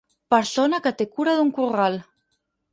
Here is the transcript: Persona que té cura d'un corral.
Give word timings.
Persona 0.33 0.79
que 0.87 0.93
té 1.03 1.07
cura 1.19 1.37
d'un 1.41 1.53
corral. 1.61 2.01